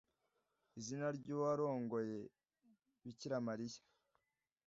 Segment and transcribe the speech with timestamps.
[0.79, 2.17] izina ry’uwarongoye
[3.03, 3.81] Bikira Mariya